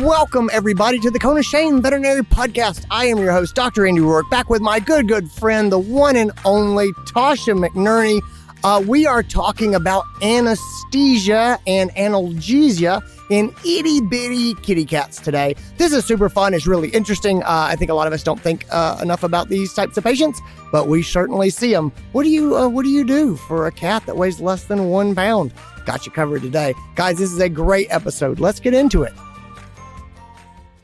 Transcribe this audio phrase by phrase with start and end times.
[0.00, 2.86] Welcome, everybody, to the Cone of Shame Veterinary Podcast.
[2.90, 3.86] I am your host, Dr.
[3.86, 8.22] Andy Roark, back with my good, good friend, the one and only Tasha McNerney.
[8.64, 15.54] Uh, we are talking about anesthesia and analgesia in itty bitty kitty cats today.
[15.76, 16.54] This is super fun.
[16.54, 17.42] It's really interesting.
[17.42, 20.04] Uh, I think a lot of us don't think uh, enough about these types of
[20.04, 20.40] patients,
[20.72, 21.92] but we certainly see them.
[22.12, 24.88] What do you uh, What do you do for a cat that weighs less than
[24.88, 25.52] one pound?
[25.84, 27.18] Got you covered today, guys.
[27.18, 28.40] This is a great episode.
[28.40, 29.12] Let's get into it.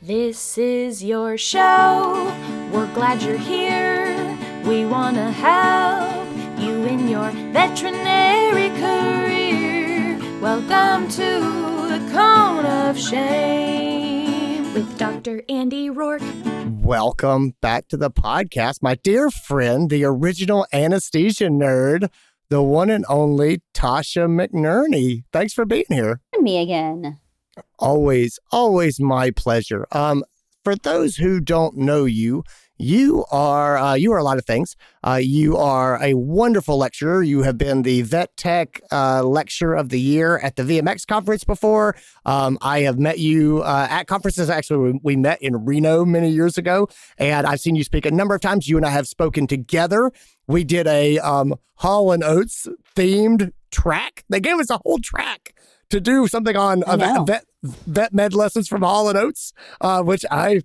[0.06, 2.32] This is your show.
[2.72, 4.38] We're glad you're here.
[4.64, 6.28] We want to help
[6.60, 10.16] you in your veterinary career.
[10.40, 11.40] Welcome to
[11.90, 15.42] the Cone of Shame with Dr.
[15.48, 16.22] Andy Roark.
[16.80, 22.10] Welcome back to the podcast, my dear friend, the original anesthesia nerd,
[22.48, 25.24] the one and only Tasha McNerney.
[25.32, 26.20] Thanks for being here.
[26.38, 27.18] Me again.
[27.78, 29.86] Always, always my pleasure.
[29.92, 30.24] Um,
[30.64, 32.42] for those who don't know you,
[32.78, 34.76] you are uh, you are a lot of things.
[35.06, 37.22] Uh, you are a wonderful lecturer.
[37.22, 41.44] You have been the Vet Tech uh, Lecturer of the Year at the VMX conference
[41.44, 41.96] before.
[42.26, 44.50] Um, I have met you uh, at conferences.
[44.50, 48.10] Actually, we, we met in Reno many years ago, and I've seen you speak a
[48.10, 48.68] number of times.
[48.68, 50.12] You and I have spoken together.
[50.46, 54.24] We did a um, Hall and Oates themed track.
[54.28, 55.54] They gave us a whole track
[55.90, 57.24] to do something on I know.
[57.24, 60.62] vet, vet med lessons from Hall and Oates, uh, which I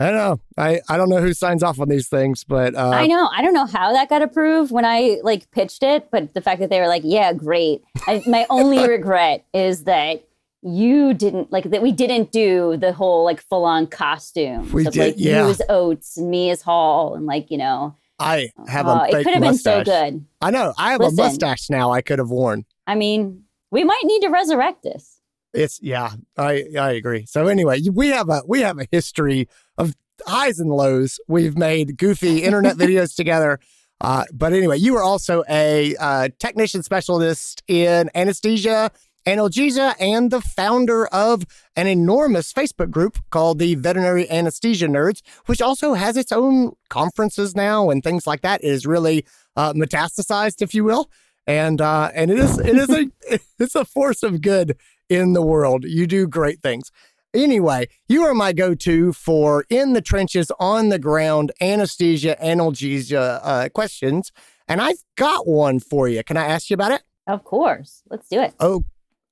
[0.00, 0.40] I don't know.
[0.56, 3.28] I, I don't know who signs off on these things, but uh, I know.
[3.30, 6.60] I don't know how that got approved when I like pitched it, but the fact
[6.60, 10.24] that they were like, "Yeah, great." I, my only regret is that
[10.62, 11.82] you didn't like that.
[11.82, 14.72] We didn't do the whole like full on costume.
[14.72, 15.44] We of, did, like, yeah.
[15.44, 19.04] You as Oates and me as Hall, and like you know, I have a uh,
[19.04, 20.24] it could have been so good.
[20.40, 20.72] I know.
[20.78, 21.18] I have Listen.
[21.18, 21.90] a mustache now.
[21.92, 22.64] I could have worn.
[22.86, 25.20] I mean, we might need to resurrect this.
[25.52, 26.12] It's yeah.
[26.36, 27.26] I I agree.
[27.26, 29.94] So anyway, we have a we have a history of
[30.26, 31.18] highs and lows.
[31.28, 33.58] We've made goofy internet videos together.
[34.00, 38.90] Uh, but anyway, you are also a uh, technician specialist in anesthesia,
[39.26, 41.44] analgesia, and the founder of
[41.76, 47.54] an enormous Facebook group called the Veterinary Anesthesia Nerds, which also has its own conferences
[47.54, 48.64] now and things like that.
[48.64, 51.10] It is really uh, metastasized, if you will,
[51.46, 53.10] and uh, and it is it is a
[53.58, 54.76] it's a force of good
[55.08, 55.84] in the world.
[55.84, 56.90] You do great things.
[57.32, 63.68] Anyway, you are my go-to for in the trenches, on the ground, anesthesia, analgesia uh,
[63.68, 64.32] questions,
[64.66, 66.24] and I've got one for you.
[66.24, 67.02] Can I ask you about it?
[67.28, 68.54] Of course, let's do it.
[68.58, 68.84] Oh,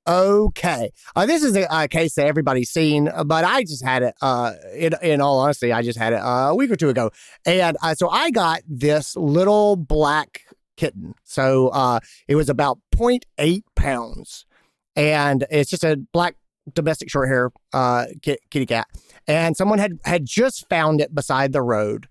[0.06, 0.90] okay.
[1.16, 4.14] Uh, this is a, a case that everybody's seen, uh, but I just had it.
[4.22, 7.10] Uh, in, in all honesty, I just had it uh, a week or two ago,
[7.44, 10.42] and uh, so I got this little black
[10.78, 11.14] kitten.
[11.24, 14.46] So uh, it was about 0.8 pounds,
[14.96, 16.36] and it's just a black
[16.72, 18.86] domestic short hair uh, kitty cat.
[19.26, 22.06] And someone had had just found it beside the road,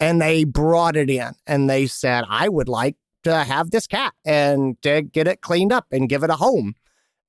[0.00, 4.12] and they brought it in, and they said, "I would like." To have this cat
[4.26, 6.74] and to get it cleaned up and give it a home.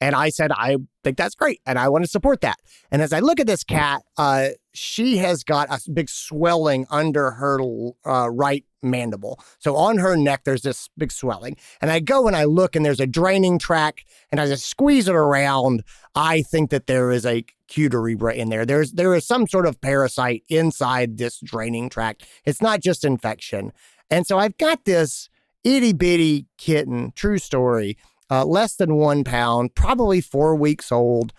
[0.01, 0.75] And I said, I
[1.05, 1.61] think that's great.
[1.65, 2.57] And I want to support that.
[2.91, 7.31] And as I look at this cat, uh, she has got a big swelling under
[7.31, 7.59] her
[8.05, 9.39] uh, right mandible.
[9.59, 11.57] So on her neck, there's this big swelling.
[11.81, 14.05] And I go and I look, and there's a draining tract.
[14.31, 15.83] And as I squeeze it around,
[16.13, 18.65] I think that there is a cuterebra in there.
[18.65, 22.25] There's there is some sort of parasite inside this draining tract.
[22.45, 23.71] It's not just infection.
[24.09, 25.29] And so I've got this
[25.63, 27.97] itty bitty kitten, true story,
[28.29, 31.33] uh, less than one pound, probably four weeks old.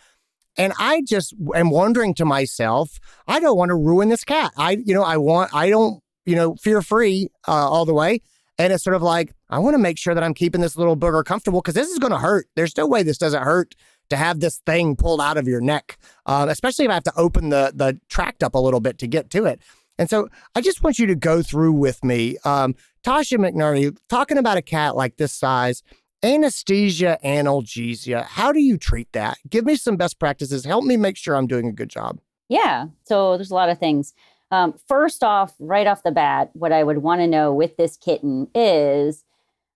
[0.58, 4.52] And I just am wondering to myself, I don't want to ruin this cat.
[4.56, 8.20] I, you know, I want, I don't, you know, fear free uh, all the way.
[8.58, 10.96] And it's sort of like, I want to make sure that I'm keeping this little
[10.96, 12.48] booger comfortable because this is going to hurt.
[12.56, 13.74] There's no way this doesn't hurt
[14.08, 17.12] to have this thing pulled out of your neck, uh, especially if I have to
[17.16, 19.60] open the the tract up a little bit to get to it.
[19.98, 22.74] And so I just want you to go through with me, um,
[23.04, 25.82] Tasha McNerney, talking about a cat like this size,
[26.22, 28.24] anesthesia, analgesia.
[28.24, 29.38] How do you treat that?
[29.48, 30.64] Give me some best practices.
[30.64, 32.20] Help me make sure I'm doing a good job.
[32.48, 32.86] Yeah.
[33.04, 34.14] So there's a lot of things.
[34.50, 37.96] Um, first off, right off the bat, what I would want to know with this
[37.96, 39.24] kitten is,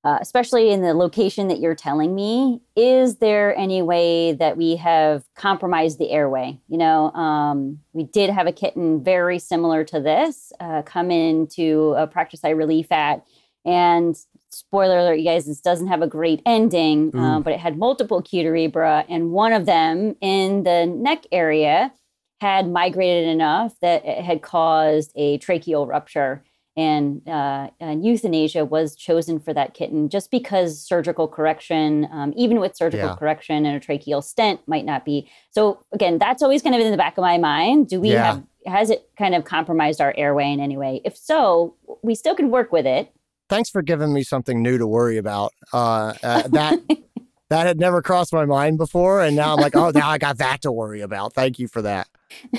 [0.04, 4.76] uh, especially in the location that you're telling me, is there any way that we
[4.76, 6.58] have compromised the airway?
[6.68, 11.94] You know, um, we did have a kitten very similar to this uh, come into
[11.98, 13.26] a practice I relief at,
[13.66, 14.16] and
[14.50, 18.22] spoiler alert, you guys, this doesn't have a great ending, uh, but it had multiple
[18.22, 21.92] cuterebra, and one of them in the neck area
[22.40, 26.42] had migrated enough that it had caused a tracheal rupture.
[26.76, 32.58] And, uh, and euthanasia was chosen for that kitten just because surgical correction, um, even
[32.60, 33.16] with surgical Yeah.
[33.16, 35.28] correction and a tracheal stent, might not be.
[35.50, 37.88] So again, that's always kind of in the back of my mind.
[37.88, 38.24] Do we Yeah.
[38.24, 41.00] have has it kind of compromised our airway in any way?
[41.04, 43.12] If so, we still can work with it.
[43.50, 45.52] Thanks for giving me something new to worry about.
[45.72, 46.78] Uh, uh, that
[47.50, 50.38] that had never crossed my mind before, and now I'm like, oh, now I got
[50.38, 51.34] that to worry about.
[51.34, 52.08] Thank you for that.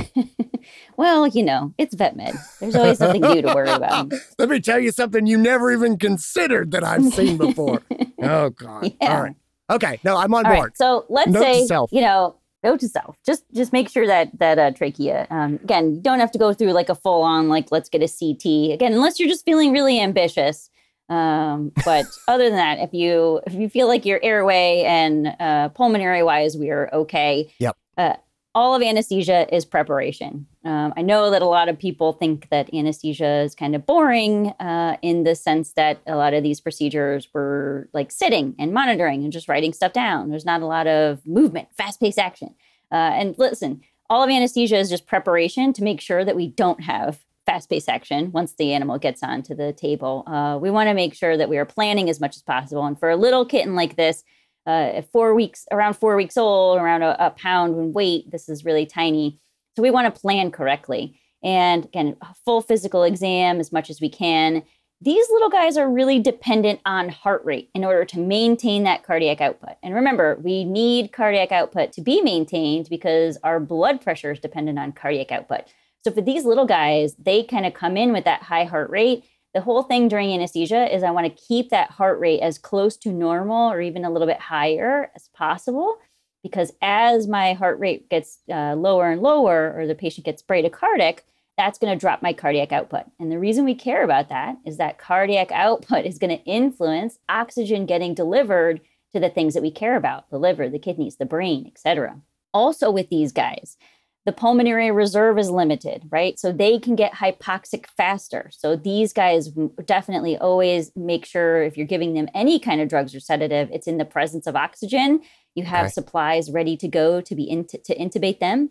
[0.98, 2.36] Well, you know, it's vet med.
[2.60, 4.12] There's always something new to worry about.
[4.38, 7.82] Let me tell you something you never even considered that I've seen before.
[8.22, 8.94] oh God!
[9.02, 9.16] Yeah.
[9.16, 9.36] All right.
[9.72, 10.00] Okay.
[10.04, 10.66] No, I'm on All board.
[10.66, 10.78] right.
[10.78, 13.18] So let's Note say you know, note to self.
[13.26, 15.26] Just just make sure that that uh, trachea.
[15.32, 18.04] Um, again, you don't have to go through like a full on like let's get
[18.04, 20.70] a CT again, unless you're just feeling really ambitious.
[21.10, 25.70] Um, but other than that, if you if you feel like your airway and uh,
[25.70, 27.54] pulmonary wise we are okay.
[27.60, 27.78] Yep.
[27.98, 28.14] Uh,
[28.54, 30.46] all of anesthesia is preparation.
[30.66, 34.48] Um, I know that a lot of people think that anesthesia is kind of boring
[34.60, 39.24] uh, in the sense that a lot of these procedures were like sitting and monitoring
[39.24, 40.30] and just writing stuff down.
[40.30, 42.54] There's not a lot of movement, fast paced action.
[42.92, 46.84] Uh, and listen, all of anesthesia is just preparation to make sure that we don't
[46.84, 47.90] have fast paced
[48.32, 50.24] once the animal gets onto the table.
[50.26, 52.86] Uh, we want to make sure that we are planning as much as possible.
[52.86, 54.24] And for a little kitten like this,
[54.66, 58.64] uh, four weeks, around four weeks old, around a, a pound in weight, this is
[58.64, 59.40] really tiny.
[59.76, 61.20] So we want to plan correctly.
[61.44, 62.16] And again,
[62.46, 64.64] full physical exam as much as we can.
[65.02, 69.42] These little guys are really dependent on heart rate in order to maintain that cardiac
[69.42, 69.76] output.
[69.82, 74.78] And remember, we need cardiac output to be maintained because our blood pressure is dependent
[74.78, 75.64] on cardiac output.
[76.04, 79.24] So for these little guys, they kind of come in with that high heart rate.
[79.54, 82.98] The whole thing during anesthesia is I want to keep that heart rate as close
[82.98, 85.98] to normal or even a little bit higher as possible
[86.44, 91.20] because as my heart rate gets uh, lower and lower or the patient gets bradycardic
[91.58, 94.78] that's going to drop my cardiac output and the reason we care about that is
[94.78, 98.82] that cardiac output is going to influence oxygen getting delivered
[99.14, 102.20] to the things that we care about the liver the kidneys the brain etc
[102.54, 103.78] also with these guys
[104.26, 106.38] the pulmonary reserve is limited, right?
[106.40, 108.52] So they can get hypoxic faster.
[108.54, 109.50] So these guys
[109.86, 113.88] definitely always make sure if you're giving them any kind of drugs or sedative, it's
[113.88, 115.22] in the presence of oxygen.
[115.56, 115.94] You have Okay.
[115.94, 118.70] supplies ready to go to be int- to intubate them.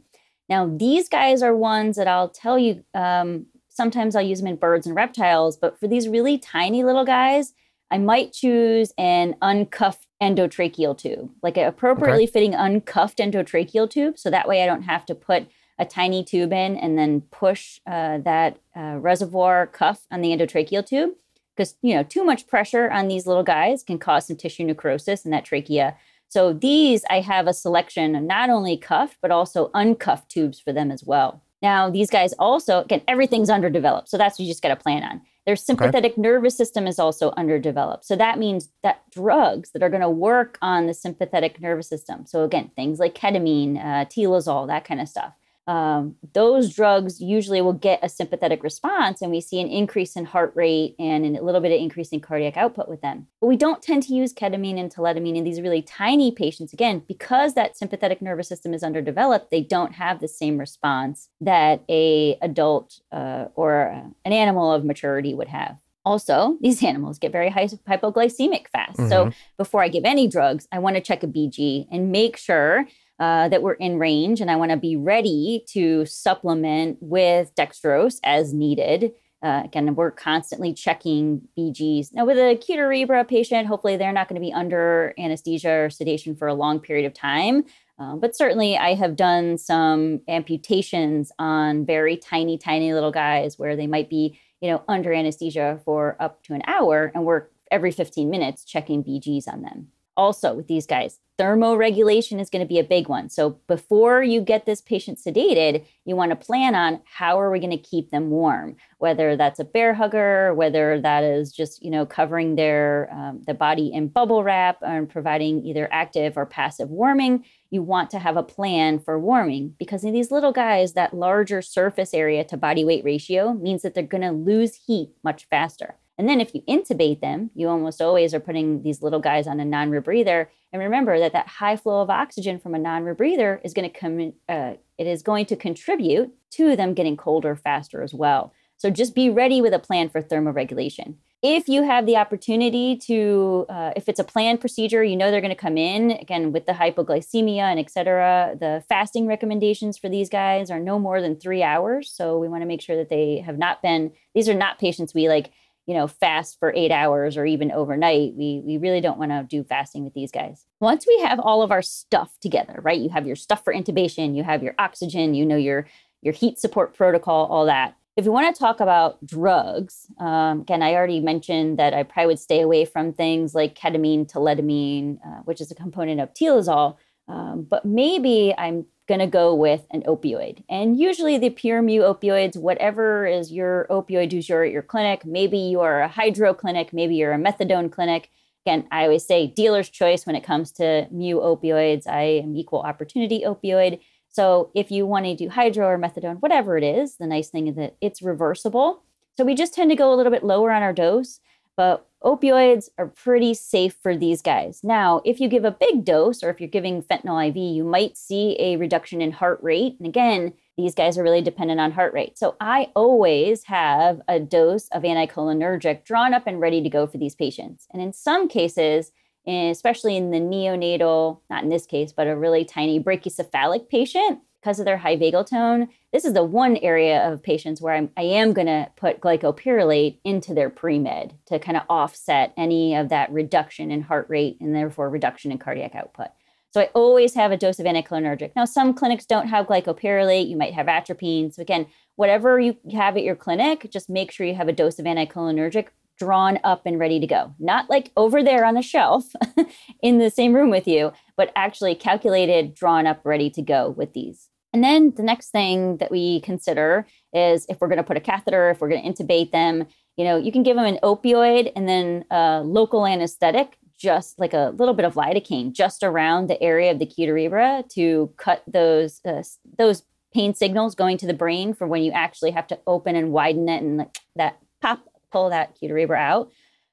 [0.48, 2.84] Now these guys are ones that I'll tell you.
[2.94, 7.04] Um, sometimes I'll use them in birds and reptiles, but for these really tiny little
[7.04, 7.52] guys,
[7.90, 14.18] I might choose an uncuffed endotracheal tube, like an appropriately fitting uncuffed endotracheal tube.
[14.18, 15.46] So that way I don't have to put
[15.78, 20.86] a tiny tube in and then push uh, that uh, reservoir cuff on the endotracheal
[20.86, 21.12] tube.
[21.56, 25.24] Because, you know, too much pressure on these little guys can cause some tissue necrosis
[25.24, 25.96] in that trachea.
[26.28, 30.72] So these, I have a selection of not only cuffed, but also uncuffed tubes for
[30.72, 31.42] them as well.
[31.60, 34.08] Now, these guys also, again, everything's underdeveloped.
[34.08, 35.22] So that's what you just got to plan on.
[35.46, 38.04] Their sympathetic nervous system is also underdeveloped.
[38.04, 42.26] So that means that drugs that are going to work on the sympathetic nervous system.
[42.26, 45.32] So again, things like ketamine, uh, telazol, that kind of stuff.
[45.66, 50.24] Um, those drugs usually will get a sympathetic response, and we see an increase in
[50.24, 53.26] heart rate and a little bit of increase in cardiac output with them.
[53.40, 57.02] But we don't tend to use ketamine and tiletamine in these really tiny patients, again,
[57.06, 59.50] because that sympathetic nervous system is underdeveloped.
[59.50, 64.84] They don't have the same response that a adult uh, or uh, an animal of
[64.84, 65.76] maturity would have.
[66.04, 68.96] Also, these animals get very high hypoglycemic fast.
[69.08, 72.86] So before I give any drugs, I want to check a BG and make sure
[73.20, 74.40] uh, that we're in range.
[74.40, 79.12] And I want to be ready to supplement with dextrose as needed.
[79.42, 82.12] Uh, again, we're constantly checking BGs.
[82.12, 86.34] Now, with a cuterebra patient, hopefully they're not going to be under anesthesia or sedation
[86.34, 87.64] for a long period of time.
[87.98, 93.76] Um, but certainly, I have done some amputations on very tiny, tiny little guys where
[93.76, 97.90] they might be, you know, under anesthesia for up to an hour, and we're every
[97.90, 99.88] 15 minutes checking BGs on them.
[100.16, 103.30] Also, with these guys, thermoregulation is going to be a big one.
[103.30, 107.58] So, before you get this patient sedated, you want to plan on how are we
[107.58, 111.90] going to keep them warm, whether that's a Bair Hugger, whether that is just you
[111.90, 116.90] know covering their um, the body in bubble wrap and providing either active or passive
[116.90, 117.44] warming.
[117.70, 121.62] You want to have a plan for warming because in these little guys, that larger
[121.62, 125.94] surface area to body weight ratio means that they're going to lose heat much faster.
[126.20, 129.58] And then if you intubate them, you almost always are putting these little guys on
[129.58, 130.48] a non-rebreather.
[130.70, 134.34] And remember that that high flow of oxygen from a non-rebreather is going to come.
[134.46, 138.52] Uh, it is going to contribute to them getting colder faster as well.
[138.76, 141.14] So just be ready with a plan for thermoregulation.
[141.42, 145.40] If you have the opportunity to, uh, if it's a planned procedure, you know they're
[145.40, 148.58] going to come in again with the hypoglycemia and et cetera.
[148.60, 152.12] The fasting recommendations for these guys are no more than three hours.
[152.12, 155.14] So we want to make sure that they have not been, these are not patients
[155.14, 155.50] we like
[155.90, 158.34] you know, fast for eight hours or even overnight.
[158.36, 160.64] We we really don't want to do fasting with these guys.
[160.78, 163.00] Once we have all of our stuff together, right?
[163.00, 165.88] You have your stuff for intubation, you have your oxygen, you know your
[166.22, 167.96] your heat support protocol, all that.
[168.16, 172.26] If you want to talk about drugs, um, again, I already mentioned that I probably
[172.26, 176.98] would stay away from things like ketamine, tiletamine, uh, which is a component of telazol.
[177.30, 180.64] Um, but maybe I'm going to go with an opioid.
[180.68, 185.24] And usually the pure mu opioids, whatever is your opioid du jour at your clinic,
[185.24, 188.30] maybe you are a hydro clinic, maybe you're a methadone clinic.
[188.66, 192.06] Again, I always say dealer's choice when it comes to mu opioids.
[192.06, 194.00] I am equal opportunity opioid.
[194.28, 197.68] So if you want to do hydro or methadone, whatever it is, the nice thing
[197.68, 199.02] is that it's reversible.
[199.36, 201.40] So we just tend to go a little bit lower on our dose.
[201.80, 204.80] But opioids are pretty safe for these guys.
[204.84, 208.18] Now, if you give a big dose or if you're giving fentanyl IV, you might
[208.18, 209.96] see a reduction in heart rate.
[209.98, 212.36] And again, these guys are really dependent on heart rate.
[212.36, 217.16] So I always have a dose of anticholinergic drawn up and ready to go for
[217.16, 217.86] these patients.
[217.94, 219.12] And in some cases,
[219.46, 224.78] especially in the neonatal, not in this case, but a really tiny brachycephalic patient, because
[224.78, 228.22] of their high vagal tone, this is the one area of patients where I'm, I
[228.22, 233.32] am going to put glycopyrrolate into their pre-med to kind of offset any of that
[233.32, 236.28] reduction in heart rate and therefore reduction in cardiac output.
[236.72, 238.52] So I always have a dose of anticholinergic.
[238.54, 240.48] Now, some clinics don't have glycopyrrolate.
[240.48, 241.52] You might have atropine.
[241.52, 244.98] So again, whatever you have at your clinic, just make sure you have a dose
[244.98, 245.88] of anticholinergic
[246.20, 247.54] drawn up and ready to go.
[247.58, 249.24] Not like over there on the shelf
[250.02, 254.12] in the same room with you, but actually calculated, drawn up, ready to go with
[254.12, 254.49] these.
[254.72, 258.20] And then the next thing that we consider is if we're going to put a
[258.20, 259.86] catheter, if we're going to intubate them,
[260.16, 264.52] you know, you can give them an opioid and then a local anesthetic, just like
[264.52, 269.20] a little bit of lidocaine, just around the area of the cuterebra to cut those
[269.24, 269.42] uh,
[269.78, 273.32] those pain signals going to the brain for when you actually have to open and
[273.32, 276.50] widen it and like that pop pull that cuterebra out.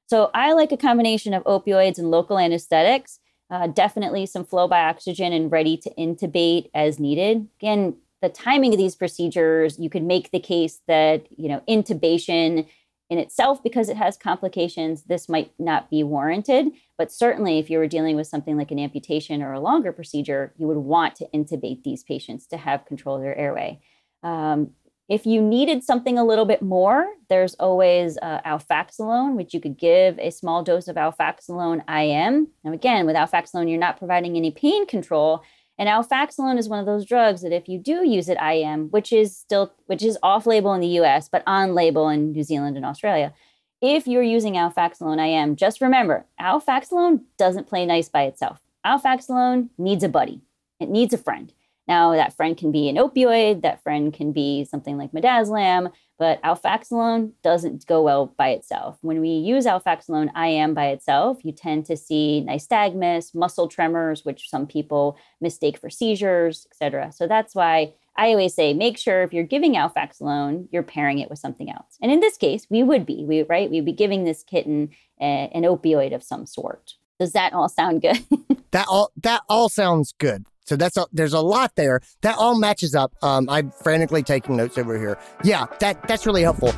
[0.07, 3.19] So I like a combination of opioids and local anesthetics
[3.49, 7.47] uh, definitely some flow by oxygen and ready to intubate as needed.
[7.59, 12.67] Again, the timing of these procedures, you could make the case that, you know, intubation
[13.09, 16.67] in itself, because it has complications, this might not be warranted.
[16.97, 20.53] But certainly, if you were dealing with something like an amputation or a longer procedure,
[20.57, 23.79] you would want to intubate these patients to have control of their airway.
[24.23, 24.71] Um,
[25.09, 29.77] if you needed something a little bit more, there's always uh, alfaxalone, which you could
[29.77, 32.49] give a small dose of alfaxalone IM.
[32.63, 35.43] Now, again, with alfaxalone, you're not providing any pain control.
[35.77, 39.13] And alfaxalone is one of those drugs that if you do use it IM, which
[39.13, 42.75] is still which is off label in the US, but on label in New Zealand
[42.75, 43.33] and Australia,
[43.79, 48.59] if you're using alfaxalone IM, just remember, alfaxalone doesn't play nice by itself.
[48.85, 50.41] Alfaxalone needs a buddy.
[50.79, 51.53] It needs a friend.
[51.87, 56.41] Now, that friend can be an opioid, that friend can be something like midazolam, but
[56.41, 58.97] alfaxalone doesn't go well by itself.
[59.01, 64.49] When we use alfaxalone IM by itself, you tend to see nystagmus, muscle tremors, which
[64.49, 67.11] some people mistake for seizures, etc.
[67.11, 71.29] So that's why I always say make sure if you're giving alfaxalone, you're pairing it
[71.29, 71.97] with something else.
[72.01, 74.89] And in this case, we would be, we right, we'd be giving this kitten
[75.21, 76.95] a, an opioid of some sort.
[77.19, 78.19] Does that all sound good?
[78.71, 80.45] that all that all sounds good.
[80.67, 83.13] So that's a, there's a lot there that all matches up.
[83.23, 85.17] Um, I'm frantically taking notes over here.
[85.43, 86.73] Yeah, that that's really helpful.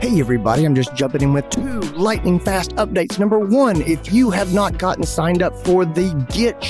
[0.00, 3.18] Hey everybody, I'm just jumping in with two lightning fast updates.
[3.18, 6.62] Number one, if you have not gotten signed up for the Get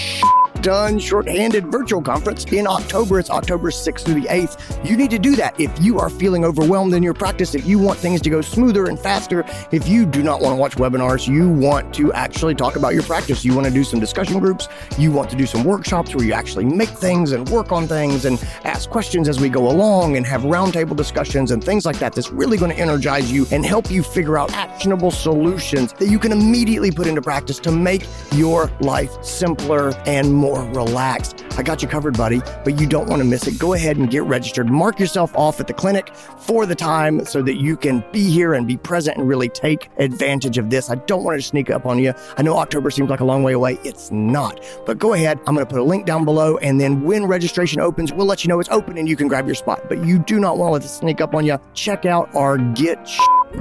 [0.62, 3.18] done shorthanded virtual conference in October.
[3.18, 4.88] It's October 6th through the 8th.
[4.88, 7.78] You need to do that if you are feeling overwhelmed in your practice, if you
[7.78, 11.28] want things to go smoother and faster, if you do not want to watch webinars,
[11.28, 14.68] you want to actually talk about your practice, you want to do some discussion groups,
[14.96, 18.24] you want to do some workshops where you actually make things and work on things
[18.24, 22.12] and ask questions as we go along and have roundtable discussions and things like that.
[22.14, 26.18] That's really going to energize you and help you figure out actionable solutions that you
[26.18, 31.44] can immediately put into practice to make your life simpler and more more relaxed.
[31.58, 33.58] I got you covered, buddy, but you don't want to miss it.
[33.58, 34.70] Go ahead and get registered.
[34.70, 38.54] Mark yourself off at the clinic for the time so that you can be here
[38.54, 40.90] and be present and really take advantage of this.
[40.90, 42.14] I don't want to sneak up on you.
[42.38, 43.78] I know October seems like a long way away.
[43.84, 44.64] It's not.
[44.86, 45.38] But go ahead.
[45.46, 46.56] I'm going to put a link down below.
[46.58, 49.46] And then when registration opens, we'll let you know it's open and you can grab
[49.46, 49.82] your spot.
[49.88, 51.58] But you do not want to let it sneak up on you.
[51.74, 53.06] Check out our Get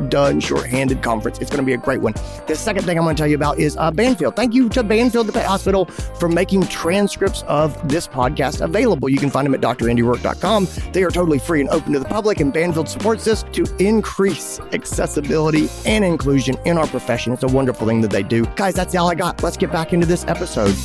[0.10, 1.40] Done Shorthanded Conference.
[1.40, 2.14] It's going to be a great one.
[2.48, 4.36] The second thing I'm going to tell you about is uh, Banfield.
[4.36, 9.10] Thank you to Banfield, Hospital, for making transcripts of this podcast available.
[9.10, 10.68] You can find them at drandyroark.com.
[10.92, 14.60] They are totally free and open to the public, and Banfield supports this to increase
[14.74, 17.34] accessibility and inclusion in our profession.
[17.34, 18.46] It's a wonderful thing that they do.
[18.56, 19.44] Guys, that's all I got.
[19.44, 20.76] Let's get back into this episode.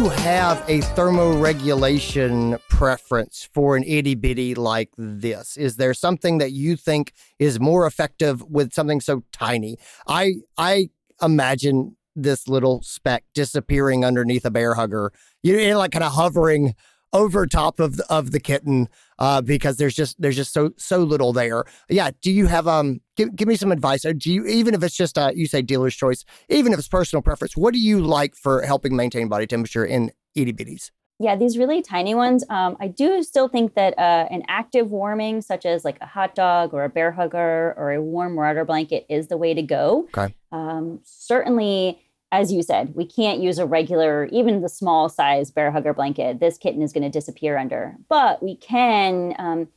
[0.00, 5.58] You have a thermoregulation preference for an itty bitty like this?
[5.58, 9.76] Is there something that you think is more effective with something so tiny?
[10.08, 10.88] I I
[11.20, 15.12] imagine this little speck disappearing underneath a Bair Hugger.
[15.42, 16.74] You know, like kind of hovering
[17.12, 18.88] over top of the, of the kitten
[19.18, 21.64] uh, because there's just there's just so so little there.
[21.88, 22.10] Yeah.
[22.20, 23.00] Do you have um?
[23.16, 24.02] Give, give me some advice.
[24.02, 27.22] Do you even if it's just uh, you say dealer's choice, even if it's personal
[27.22, 30.90] preference, what do you like for helping maintain body temperature in itty bitties?
[31.22, 32.44] Yeah, these really tiny ones.
[32.48, 36.34] Um, I do still think that uh, an active warming, such as like a hot
[36.34, 40.08] dog or a Bair Hugger or a warm water blanket, is the way to go.
[40.16, 40.34] Okay.
[40.50, 42.00] Um, certainly,
[42.32, 46.38] as you said, we can't use a regular, even the small size Bair Hugger blanket.
[46.38, 47.96] This kitten is going to disappear under.
[48.08, 49.68] But we can, um,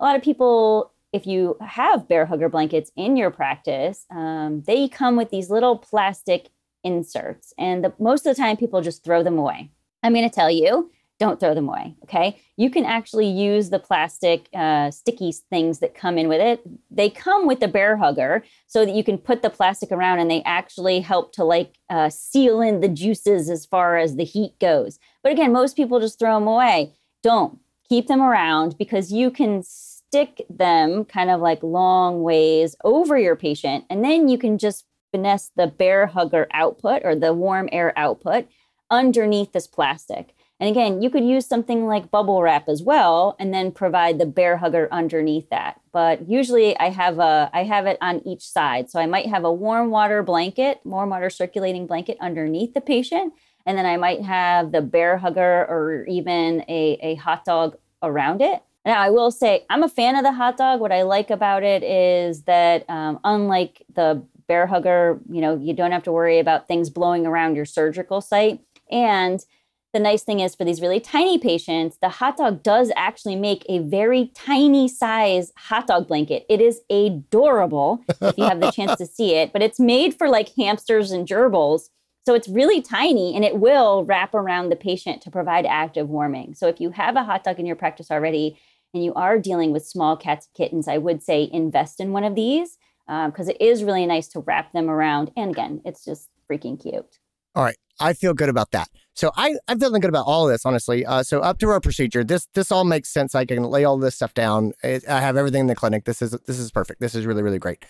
[0.00, 4.88] a lot of people, if you have Bair Hugger blankets in your practice, um, they
[4.88, 6.48] come with these little plastic
[6.82, 7.52] inserts.
[7.58, 9.70] And the, most of the time, people just throw them away.
[10.02, 10.90] I'm going to tell you,
[11.20, 11.94] don't throw them away.
[12.04, 12.40] Okay.
[12.56, 16.62] You can actually use the plastic uh, sticky things that come in with it.
[16.90, 20.30] They come with the Bair Hugger so that you can put the plastic around and
[20.30, 24.58] they actually help to like uh, seal in the juices as far as the heat
[24.58, 24.98] goes.
[25.22, 26.94] But again, most people just throw them away.
[27.22, 33.18] Don't keep them around because you can stick them kind of like long ways over
[33.18, 37.68] your patient and then you can just finesse the Bair Hugger output or the warm
[37.72, 38.48] air output
[38.90, 40.34] underneath this plastic.
[40.60, 44.26] And again, you could use something like bubble wrap as well and then provide the
[44.26, 45.80] Bair Hugger underneath that.
[45.90, 48.90] But usually I have a I have it on each side.
[48.90, 53.32] So I might have a warm water blanket, warm water circulating blanket underneath the patient.
[53.64, 58.42] And then I might have the Bair Hugger or even a, a hot dog around
[58.42, 58.62] it.
[58.84, 60.80] Now, I will say I'm a fan of the hot dog.
[60.80, 65.74] What I like about it is that, um, unlike the Bair Hugger, you know, you
[65.74, 68.60] don't have to worry about things blowing around your surgical site.
[68.90, 69.44] And
[69.92, 73.64] the nice thing is for these really tiny patients, the hot dog does actually make
[73.68, 76.46] a very tiny size hot dog blanket.
[76.48, 80.28] It is adorable if you have the chance to see it, but it's made for
[80.28, 81.88] like hamsters and gerbils.
[82.26, 86.54] So it's really tiny and it will wrap around the patient to provide active warming.
[86.54, 88.58] So if you have a hot dog in your practice already
[88.94, 92.24] and you are dealing with small cats and kittens, I would say invest in one
[92.24, 92.76] of these
[93.06, 95.32] because um, it is really nice to wrap them around.
[95.36, 97.18] And again, it's just freaking cute.
[97.56, 97.76] All right.
[97.98, 98.88] I feel good about that.
[99.14, 101.04] So I, I'm feeling good about all of this, honestly.
[101.04, 103.34] Uh, so up to our procedure, this this all makes sense.
[103.34, 104.72] I can lay all this stuff down.
[104.82, 106.04] I have everything in the clinic.
[106.04, 107.00] This is this is perfect.
[107.00, 107.84] This is really really great.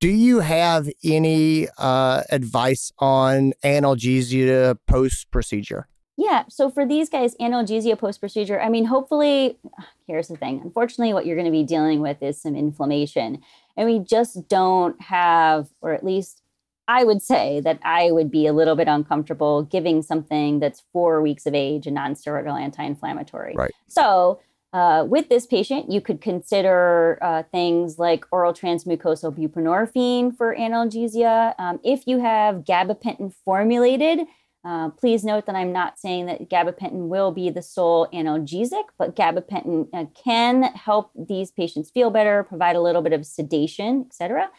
[0.00, 5.86] Do you have any uh, advice on analgesia post procedure?
[6.16, 6.44] Yeah.
[6.48, 9.58] So for these guys, analgesia post procedure, I mean, hopefully,
[10.06, 10.60] here's the thing.
[10.62, 13.40] Unfortunately, what you're going to be dealing with is some inflammation.
[13.76, 16.41] And we just don't have, or at least
[16.92, 21.22] I would say that I would be a little bit uncomfortable giving something that's four
[21.22, 23.54] weeks of age a nonsteroidal anti-inflammatory.
[23.56, 23.72] Right.
[23.88, 24.40] So
[24.74, 31.54] uh, with this patient, you could consider uh, things like oral transmucosal buprenorphine for analgesia.
[31.58, 34.26] Um, if you have gabapentin formulated,
[34.62, 39.16] uh, please note that I'm not saying that gabapentin will be the sole analgesic, but
[39.16, 44.50] gabapentin uh, can help these patients feel better, provide a little bit of sedation, etc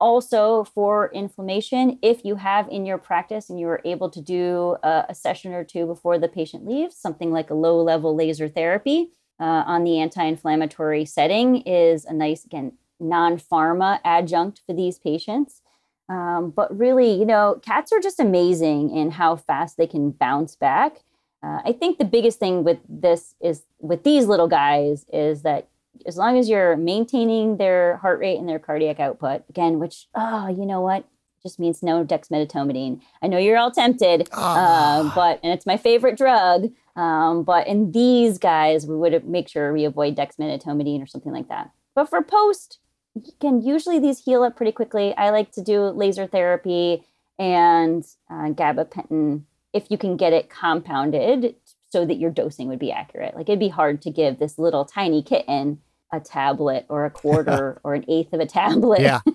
[0.00, 4.76] also for inflammation if you have in your practice and you are able to do
[4.82, 8.48] a, a session or two before the patient leaves something like a low level laser
[8.48, 9.10] therapy
[9.40, 15.62] uh, on the anti-inflammatory setting is a nice again non-pharma adjunct for these patients.
[16.08, 20.56] Um, but really you know cats are just amazing in how fast they can bounce
[20.56, 21.02] back.
[21.42, 25.69] Uh, i think the biggest thing with this is with these little guys is that
[26.06, 30.48] as long as you're maintaining their heart rate and their cardiac output, again, which, oh,
[30.48, 31.04] you know what?
[31.42, 33.00] Just means no dexmedetomidine.
[33.22, 34.42] I know you're all tempted, oh.
[34.42, 36.70] uh, but, and it's my favorite drug.
[36.96, 41.48] Um, but in these guys, we would make sure we avoid dexmedetomidine or something like
[41.48, 41.70] that.
[41.94, 42.78] But for post,
[43.16, 45.14] again, usually these heal up pretty quickly.
[45.16, 47.04] I like to do laser therapy
[47.38, 51.54] and uh, gabapentin if you can get it compounded
[51.90, 53.34] so that your dosing would be accurate.
[53.34, 55.80] Like it'd be hard to give this little tiny kitten
[56.12, 59.00] a tablet or a quarter or an eighth of a tablet.
[59.00, 59.20] Yeah.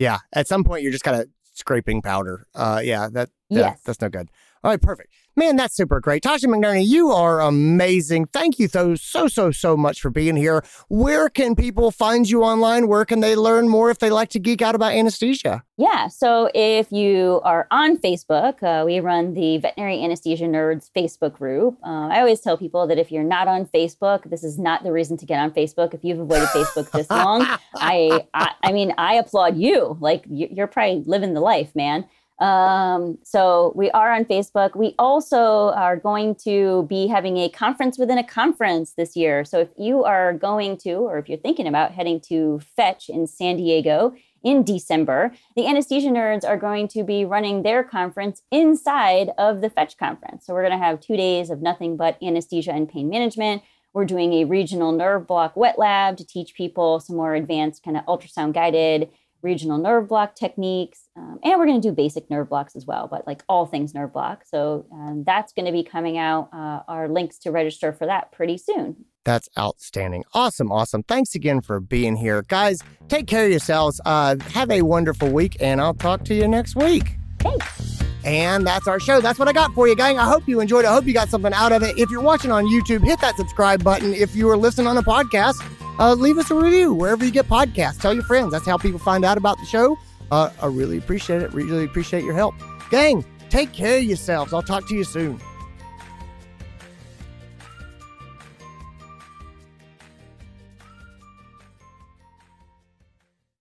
[0.00, 0.18] Yeah.
[0.32, 2.46] At some point, you're just kind of scraping powder.
[2.54, 3.80] Uh, yeah, that, that yes.
[3.84, 4.30] that's no good.
[4.62, 5.12] All right, perfect.
[5.38, 6.24] Man, that's super great.
[6.24, 8.26] Tasha McNerney, you are amazing.
[8.26, 10.64] Thank you so, so, so, so much for being here.
[10.88, 12.88] Where can people find you online?
[12.88, 15.62] Where can they learn more if they like to geek out about anesthesia?
[15.76, 16.08] Yeah.
[16.08, 21.78] So if you are on Facebook, uh, we run the Veterinary Anesthesia Nerds Facebook group.
[21.84, 24.90] Uh, I always tell people that if you're not on Facebook, this is not the
[24.90, 25.94] reason to get on Facebook.
[25.94, 27.42] If you've avoided Facebook this long,
[27.76, 29.96] I, I, I mean, I applaud you.
[30.00, 32.06] Like you're probably living the life, man.
[32.38, 34.76] Um, so we are on Facebook.
[34.76, 39.44] We also are going to be having a conference within a conference this year.
[39.44, 43.26] So if you are going to, or if you're thinking about heading to Fetch in
[43.26, 49.30] San Diego in December, the anesthesia nerds are going to be running their conference inside
[49.36, 50.46] of the Fetch conference.
[50.46, 53.62] So we're going to have two days of nothing but anesthesia and pain management.
[53.94, 57.96] We're doing a regional nerve block wet lab to teach people some more advanced kind
[57.96, 59.10] of ultrasound guided
[59.42, 61.08] regional nerve block techniques.
[61.16, 63.94] Um, and we're going to do basic nerve blocks as well, but like all things
[63.94, 64.44] nerve block.
[64.46, 66.48] So um, that's going to be coming out.
[66.52, 69.04] Uh, our links to register for that pretty soon.
[69.24, 70.24] That's outstanding.
[70.32, 70.72] Awesome.
[70.72, 71.02] Awesome.
[71.02, 72.42] Thanks again for being here.
[72.48, 74.00] Guys, take care of yourselves.
[74.06, 77.16] Uh, have a wonderful week, and I'll talk to you next week.
[77.38, 78.02] Thanks.
[78.24, 79.20] And that's our show.
[79.20, 80.18] That's what I got for you, gang.
[80.18, 80.88] I hope you enjoyed it.
[80.88, 81.98] I hope you got something out of it.
[81.98, 84.12] If you're watching on YouTube, hit that subscribe button.
[84.14, 85.62] If you are listening on a podcast,
[85.98, 88.00] uh, leave us a review wherever you get podcasts.
[88.00, 88.52] Tell your friends.
[88.52, 89.96] That's how people find out about the show.
[90.30, 91.52] Uh, I really appreciate it.
[91.52, 92.54] Really appreciate your help.
[92.90, 94.52] Gang, take care of yourselves.
[94.52, 95.40] I'll talk to you soon.